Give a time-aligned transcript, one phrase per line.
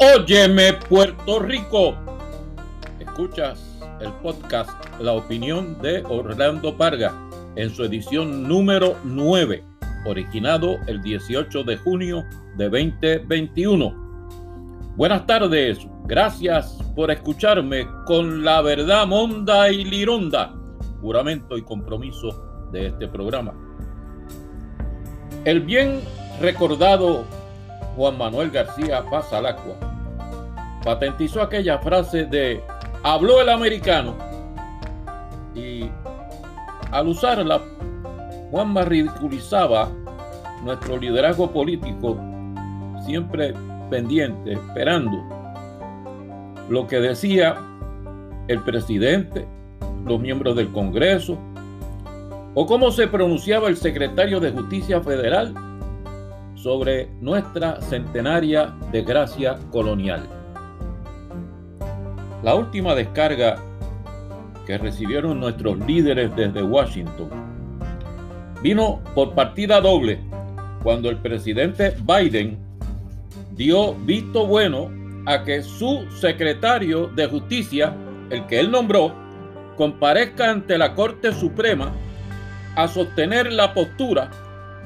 [0.00, 1.96] Óyeme Puerto Rico.
[3.00, 4.70] Escuchas el podcast
[5.00, 7.12] La opinión de Orlando Parga
[7.56, 9.64] en su edición número 9,
[10.06, 12.24] originado el 18 de junio
[12.56, 14.92] de 2021.
[14.94, 20.54] Buenas tardes, gracias por escucharme con la verdad monda y lironda,
[21.00, 23.52] juramento y compromiso de este programa.
[25.44, 26.02] El bien
[26.40, 27.24] recordado
[27.96, 29.32] Juan Manuel García Paz
[30.88, 32.62] patentizó aquella frase de
[33.02, 34.14] habló el americano
[35.54, 35.90] y
[36.90, 37.60] al usarla
[38.50, 39.90] Juanma ridiculizaba
[40.64, 42.18] nuestro liderazgo político
[43.04, 43.52] siempre
[43.90, 45.22] pendiente, esperando
[46.70, 47.58] lo que decía
[48.48, 49.46] el presidente,
[50.06, 51.36] los miembros del Congreso,
[52.54, 55.52] o cómo se pronunciaba el secretario de Justicia Federal
[56.54, 60.37] sobre nuestra centenaria desgracia colonial.
[62.42, 63.56] La última descarga
[64.66, 67.30] que recibieron nuestros líderes desde Washington
[68.62, 70.20] vino por partida doble
[70.82, 72.58] cuando el presidente Biden
[73.52, 74.90] dio visto bueno
[75.26, 77.94] a que su secretario de justicia,
[78.30, 79.12] el que él nombró,
[79.76, 81.92] comparezca ante la Corte Suprema
[82.76, 84.30] a sostener la postura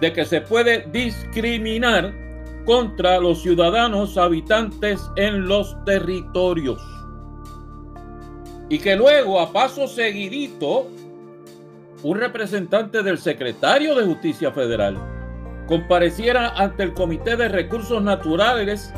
[0.00, 2.14] de que se puede discriminar
[2.64, 6.80] contra los ciudadanos habitantes en los territorios.
[8.68, 10.88] Y que luego, a paso seguidito,
[12.02, 14.96] un representante del secretario de Justicia Federal
[15.66, 18.92] compareciera ante el Comité de Recursos Naturales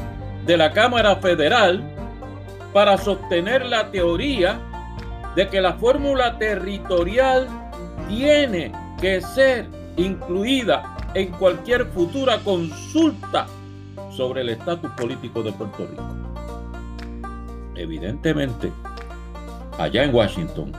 [0.46, 1.82] de la Cámara Federal
[2.72, 4.58] para sostener la teoría
[5.36, 7.48] de que la fórmula territorial
[8.08, 13.46] tiene que ser incluida en cualquier futura consulta
[14.10, 16.02] sobre el estatus político de Puerto Rico.
[17.76, 18.72] Evidentemente,
[19.78, 20.72] allá en Washington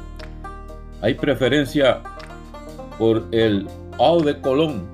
[1.02, 2.02] hay preferencia
[2.98, 3.68] por el
[4.00, 4.88] eau de Colón,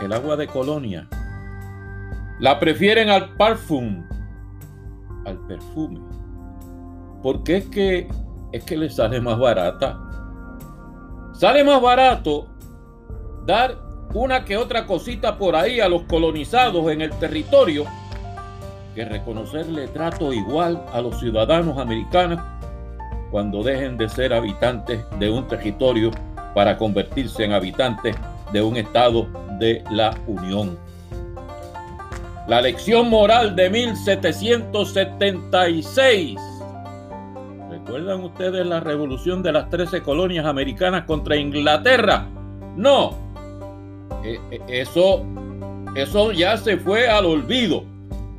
[0.00, 1.08] el agua de colonia.
[2.40, 4.04] La prefieren al parfum,
[5.26, 6.00] al perfume,
[7.22, 8.08] porque es que
[8.52, 10.00] es que le sale más barata.
[11.32, 12.48] Sale más barato
[13.44, 13.76] dar
[14.14, 17.84] una que otra cosita por ahí a los colonizados en el territorio
[18.94, 22.40] que reconocerle trato igual a los ciudadanos americanos
[23.30, 26.10] cuando dejen de ser habitantes de un territorio
[26.54, 28.16] para convertirse en habitantes
[28.52, 29.28] de un estado
[29.58, 30.78] de la Unión.
[32.46, 36.40] La lección moral de 1776.
[37.70, 42.26] ¿Recuerdan ustedes la revolución de las 13 colonias americanas contra Inglaterra?
[42.74, 43.14] No,
[44.24, 45.22] eh, eh, eso,
[45.94, 47.84] eso ya se fue al olvido,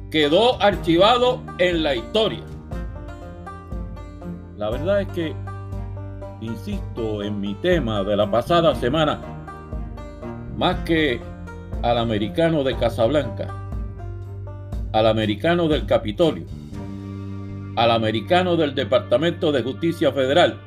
[0.09, 2.49] quedó archivado en la historia.
[4.59, 5.34] La verdad es que,
[6.42, 9.22] insisto en mi tema de la pasada semana,
[10.58, 11.22] más que
[11.81, 13.48] al americano de Casablanca,
[14.92, 16.44] al americano del Capitolio,
[17.78, 20.59] al americano del Departamento de Justicia Federal,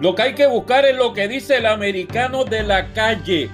[0.00, 3.50] lo que hay que buscar es lo que dice el americano de la calle,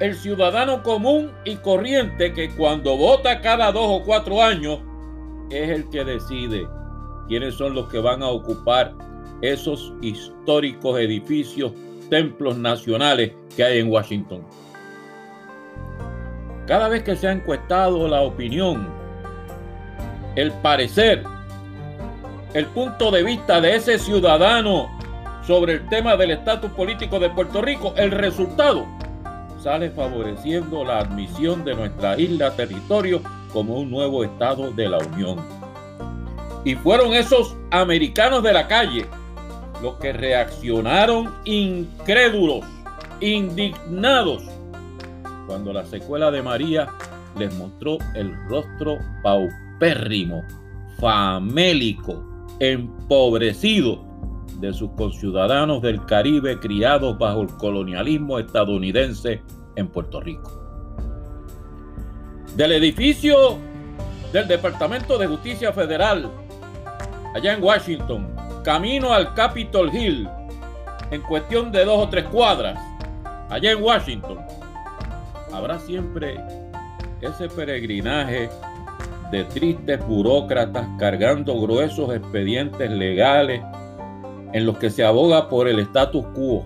[0.00, 4.80] el ciudadano común y corriente que cuando vota cada dos o cuatro años
[5.50, 6.66] es el que decide
[7.28, 8.94] quiénes son los que van a ocupar
[9.42, 11.72] esos históricos edificios,
[12.10, 14.42] templos nacionales que hay en Washington.
[16.66, 18.88] Cada vez que se ha encuestado la opinión,
[20.34, 21.22] el parecer,
[22.54, 24.90] el punto de vista de ese ciudadano
[25.46, 28.86] sobre el tema del estatus político de Puerto Rico, el resultado
[29.62, 33.20] sale favoreciendo la admisión de nuestra isla territorio
[33.52, 35.65] como un nuevo estado de la Unión.
[36.66, 39.06] Y fueron esos americanos de la calle
[39.80, 42.66] los que reaccionaron incrédulos,
[43.20, 44.42] indignados,
[45.46, 46.88] cuando la secuela de María
[47.38, 50.42] les mostró el rostro paupérrimo,
[50.98, 52.24] famélico,
[52.58, 54.04] empobrecido
[54.58, 59.40] de sus conciudadanos del Caribe criados bajo el colonialismo estadounidense
[59.76, 60.50] en Puerto Rico.
[62.56, 63.56] Del edificio
[64.32, 66.28] del Departamento de Justicia Federal,
[67.36, 68.34] allá en Washington,
[68.64, 70.26] camino al Capitol Hill,
[71.10, 72.78] en cuestión de dos o tres cuadras,
[73.50, 74.38] allá en Washington,
[75.52, 76.40] habrá siempre
[77.20, 78.48] ese peregrinaje
[79.30, 83.60] de tristes burócratas cargando gruesos expedientes legales
[84.54, 86.64] en los que se aboga por el status quo,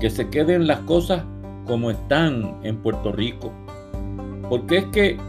[0.00, 1.22] que se queden las cosas
[1.66, 3.52] como están en Puerto Rico.
[4.48, 5.20] Porque es que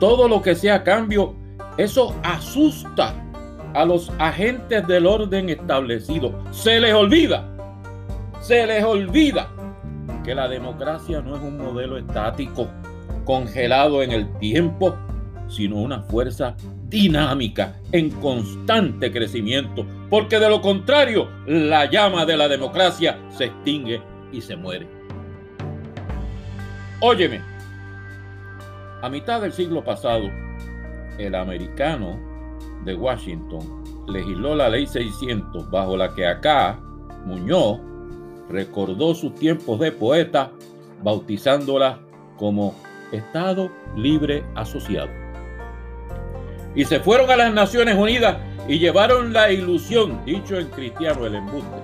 [0.00, 1.36] todo lo que sea cambio,
[1.78, 3.14] eso asusta
[3.76, 6.32] a los agentes del orden establecido.
[6.50, 7.46] Se les olvida,
[8.40, 9.50] se les olvida
[10.24, 12.68] que la democracia no es un modelo estático,
[13.26, 14.96] congelado en el tiempo,
[15.48, 16.56] sino una fuerza
[16.88, 24.00] dinámica, en constante crecimiento, porque de lo contrario, la llama de la democracia se extingue
[24.32, 24.86] y se muere.
[27.00, 27.42] Óyeme,
[29.02, 30.30] a mitad del siglo pasado,
[31.18, 32.25] el americano
[32.84, 36.78] de Washington legisló la ley 600 bajo la que acá
[37.24, 37.80] Muñoz
[38.48, 40.52] recordó sus tiempos de poeta
[41.02, 41.98] bautizándola
[42.36, 42.74] como
[43.12, 45.10] Estado Libre Asociado.
[46.74, 48.36] Y se fueron a las Naciones Unidas
[48.68, 51.76] y llevaron la ilusión, dicho en cristiano el embuste,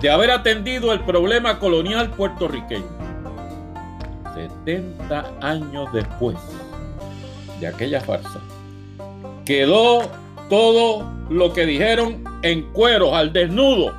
[0.00, 2.86] de haber atendido el problema colonial puertorriqueño.
[4.34, 6.36] 70 años después
[7.60, 8.40] de aquella farsa,
[9.46, 10.02] quedó
[10.50, 13.94] todo lo que dijeron en cueros al desnudo.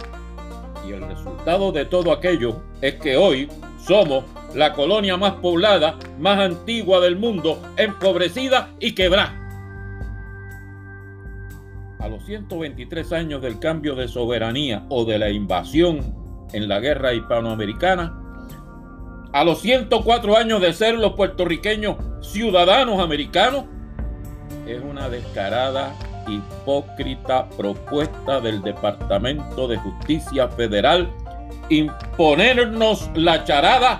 [0.87, 3.49] Y el resultado de todo aquello es que hoy
[3.79, 4.23] somos
[4.53, 9.33] la colonia más poblada, más antigua del mundo, empobrecida y quebrada.
[11.99, 16.15] A los 123 años del cambio de soberanía o de la invasión
[16.53, 18.13] en la guerra hispanoamericana,
[19.33, 23.65] a los 104 años de ser los puertorriqueños ciudadanos americanos,
[24.67, 25.93] es una descarada,
[26.27, 31.09] hipócrita propuesta del Departamento de Justicia Federal
[31.69, 33.99] imponernos la charada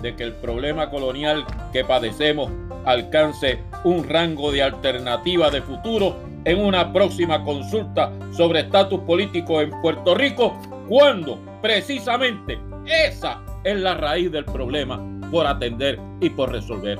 [0.00, 2.50] de que el problema colonial que padecemos
[2.84, 9.70] alcance un rango de alternativa de futuro en una próxima consulta sobre estatus político en
[9.80, 10.58] Puerto Rico,
[10.88, 15.00] cuando precisamente esa es la raíz del problema
[15.30, 16.98] por atender y por resolver.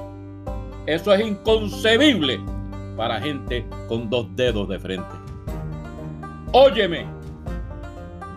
[0.86, 2.40] Eso es inconcebible
[2.96, 5.14] para gente con dos dedos de frente.
[6.52, 7.06] Óyeme,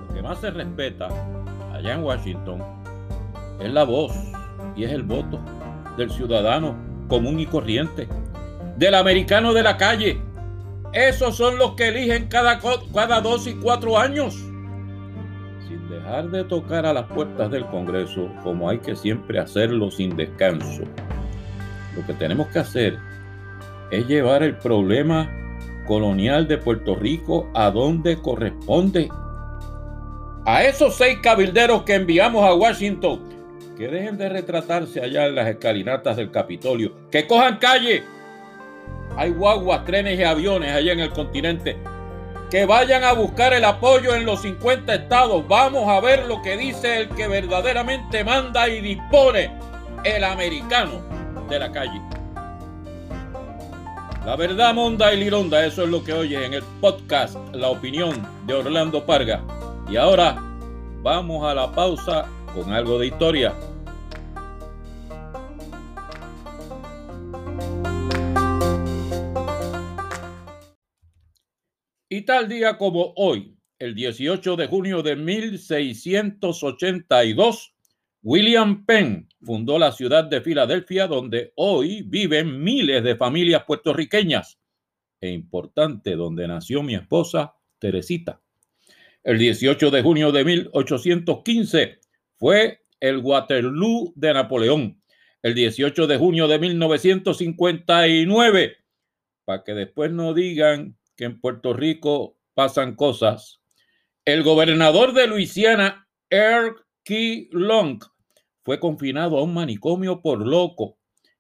[0.07, 1.07] lo que más se respeta
[1.73, 2.63] allá en Washington
[3.59, 4.11] es la voz
[4.75, 5.39] y es el voto
[5.97, 6.75] del ciudadano
[7.07, 8.07] común y corriente,
[8.77, 10.21] del americano de la calle.
[10.93, 12.59] Esos son los que eligen cada,
[13.21, 14.35] dos y cuatro años.
[15.67, 20.15] Sin dejar de tocar a las puertas del Congreso, como hay que siempre hacerlo sin
[20.15, 20.83] descanso.
[21.95, 23.16] Lo que tenemos que hacer es
[23.91, 25.31] llevar el problema
[25.87, 29.09] colonial de Puerto Rico a donde corresponde.
[30.45, 33.21] A esos seis cabilderos que enviamos a Washington,
[33.77, 38.03] que dejen de retratarse allá en las escalinatas del Capitolio, que cojan calle.
[39.15, 41.77] Hay guaguas, trenes y aviones allá en el continente.
[42.49, 45.45] Que vayan a buscar el apoyo en los 50 estados.
[45.47, 49.51] Vamos a ver lo que dice el que verdaderamente manda y dispone,
[50.05, 51.01] el americano
[51.49, 52.16] de la calle.
[54.27, 58.27] La verdad monda y lironda, eso es lo que oyes en el podcast La opinión
[58.45, 59.41] de Orlando Parga.
[59.89, 60.35] Y ahora
[61.01, 63.55] vamos a la pausa con algo de historia.
[72.09, 77.76] Y tal día como hoy, el 18 de junio de 1682,
[78.29, 84.59] William Penn fundó la ciudad de Filadelfia, donde hoy viven miles de familias puertorriqueñas,
[85.21, 88.41] e importante, donde nació mi esposa Teresita.
[89.23, 91.99] El 18 de junio de 1815
[92.35, 95.01] fue el Waterloo de Napoleón.
[95.41, 98.75] El 18 de junio de 1959,
[99.45, 103.61] para que después no digan que en Puerto Rico pasan cosas,
[104.25, 106.75] el gobernador de Luisiana, Earl
[107.05, 108.01] Key Long,
[108.67, 110.97] fue confinado a un manicomio por loco.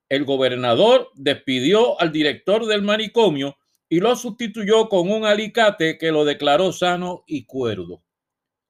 [0.07, 3.57] El gobernador despidió al director del manicomio
[3.89, 8.01] y lo sustituyó con un alicate que lo declaró sano y cuerdo.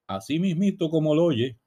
[0.08, 1.60] Así mismito como lo oye.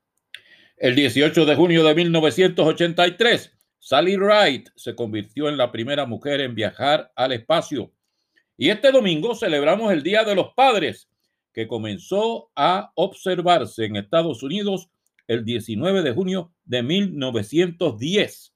[0.77, 6.57] El 18 de junio de 1983, Sally Wright se convirtió en la primera mujer en
[6.57, 7.93] viajar al espacio.
[8.57, 11.09] Y este domingo celebramos el Día de los Padres,
[11.53, 14.91] que comenzó a observarse en Estados Unidos
[15.31, 18.53] el 19 de junio de 1910.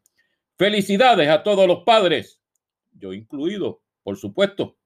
[0.58, 2.40] Felicidades a todos los padres,
[2.90, 4.76] yo incluido, por supuesto.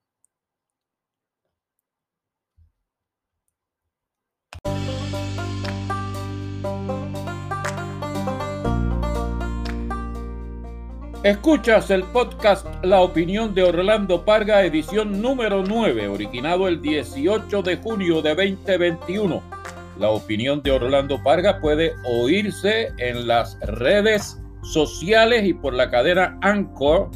[11.24, 17.76] Escuchas el podcast La opinión de Orlando Parga, edición número 9, originado el 18 de
[17.78, 19.57] junio de 2021
[19.98, 26.38] la opinión de Orlando Parga puede oírse en las redes sociales y por la cadena
[26.42, 27.10] Anchor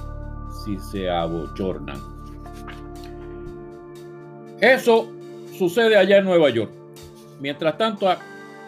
[0.66, 2.00] si se abochornan.
[4.62, 5.10] Eso
[5.60, 6.72] sucede allá en Nueva York.
[7.42, 8.10] Mientras tanto,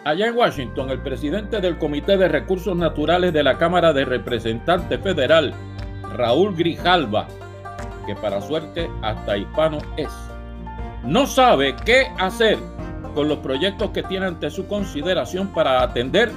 [0.04, 5.00] allá en Washington, el presidente del Comité de Recursos Naturales de la Cámara de Representantes
[5.00, 5.54] Federal,
[6.14, 7.26] Raúl Grijalva,
[8.06, 10.10] que para suerte hasta hispano es,
[11.02, 12.58] no sabe qué hacer
[13.14, 16.30] con los proyectos que tiene ante su consideración para atender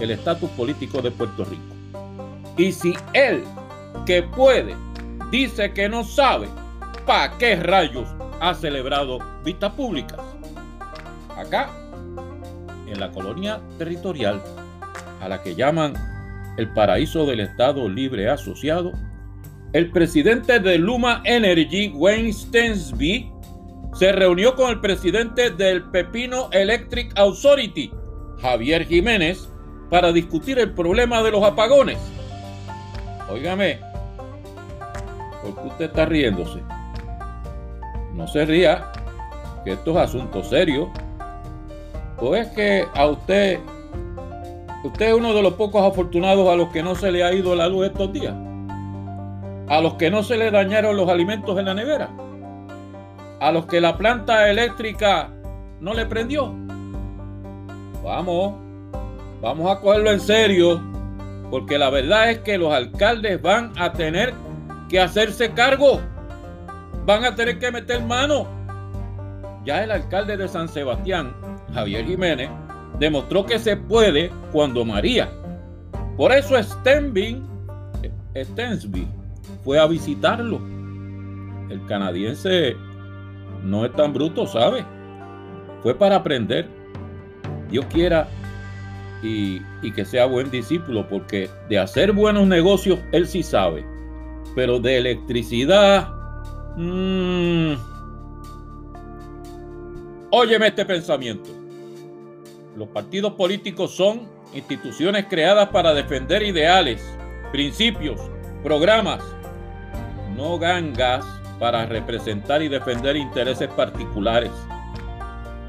[0.00, 1.62] el estatus político de Puerto Rico.
[2.56, 3.44] Y si él,
[4.06, 4.74] que puede,
[5.30, 6.48] dice que no sabe,
[7.06, 8.08] ¿para qué rayos
[8.40, 10.20] ha celebrado vistas públicas?
[11.36, 11.70] Acá,
[12.86, 14.42] en la colonia territorial,
[15.20, 15.94] a la que llaman
[16.56, 18.92] el paraíso del Estado Libre Asociado,
[19.72, 23.30] el presidente de Luma Energy, Wayne Stensby,
[23.94, 27.90] se reunió con el presidente del Pepino Electric Authority,
[28.40, 29.48] Javier Jiménez,
[29.90, 31.98] para discutir el problema de los apagones.
[33.30, 33.80] Óigame,
[35.42, 36.60] ¿por qué usted está riéndose?
[38.18, 38.90] No se ría,
[39.64, 40.90] que esto es asunto serio.
[42.20, 43.60] ¿O es que a usted,
[44.82, 47.54] usted es uno de los pocos afortunados a los que no se le ha ido
[47.54, 48.34] la luz estos días?
[49.68, 52.08] ¿A los que no se le dañaron los alimentos en la nevera?
[53.38, 55.30] ¿A los que la planta eléctrica
[55.78, 56.52] no le prendió?
[58.02, 58.54] Vamos,
[59.40, 60.82] vamos a cogerlo en serio
[61.52, 64.34] porque la verdad es que los alcaldes van a tener
[64.88, 66.00] que hacerse cargo.
[67.08, 68.46] Van a tener que meter mano.
[69.64, 71.34] Ya el alcalde de San Sebastián,
[71.72, 72.50] Javier Jiménez,
[72.98, 75.32] demostró que se puede cuando María.
[76.18, 77.42] Por eso Stenby,
[78.36, 79.08] Stensby
[79.64, 80.60] fue a visitarlo.
[81.70, 82.76] El canadiense
[83.64, 84.84] no es tan bruto, ¿sabe?
[85.82, 86.68] Fue para aprender.
[87.70, 88.28] Dios quiera
[89.22, 89.62] y,
[89.92, 93.82] que sea buen discípulo, porque de hacer buenos negocios él sí sabe,
[94.54, 96.17] pero de electricidad,
[96.78, 97.74] mmm,
[100.30, 101.50] óyeme este pensamiento.
[102.76, 107.02] Los partidos políticos son instituciones creadas para defender ideales,
[107.50, 108.20] principios,
[108.62, 109.22] programas,
[110.36, 111.24] no gangas
[111.58, 114.52] para representar y defender intereses particulares.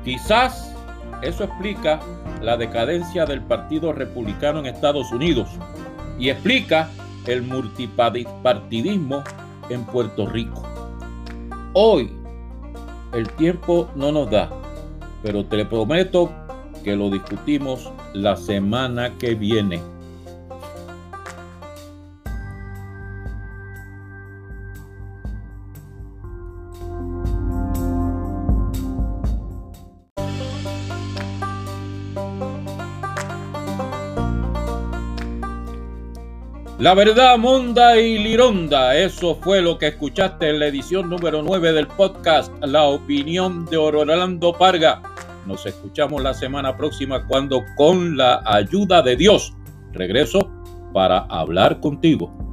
[0.03, 0.75] Quizás
[1.23, 1.99] eso explica
[2.41, 5.49] la decadencia del Partido Republicano en Estados Unidos
[6.19, 6.89] y explica
[7.25, 9.23] el multipartidismo
[9.69, 10.78] en Puerto Rico.
[11.81, 12.11] Hoy
[13.13, 14.51] el tiempo no nos da,
[15.23, 16.29] pero te prometo
[16.83, 19.79] que lo discutimos la semana que viene.
[36.79, 41.73] La verdad monda y lironda, eso fue lo que escuchaste en la edición número 9
[41.73, 45.01] del podcast La opinión de Orlando Parga.
[45.45, 49.53] Nos escuchamos la semana próxima cuando con la ayuda de Dios
[49.91, 50.49] regreso
[50.93, 52.48] para hablar contigo.